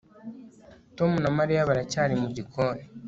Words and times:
Tom 0.97 1.11
na 1.23 1.29
Mariya 1.37 1.67
baracyari 1.69 2.13
mu 2.21 2.27
gikoni 2.35 2.83